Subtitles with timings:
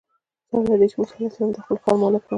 [0.49, 2.29] سره له دې چې موسی علیه السلام د خپل ښار ملک هم نه و.